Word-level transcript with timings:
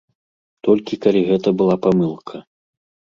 Толькі 0.67 0.99
калі 1.05 1.21
гэта 1.29 1.49
была 1.63 1.75
памылка. 1.87 2.35